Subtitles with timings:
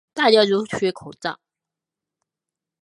[0.15, 1.39] 大家都缺口罩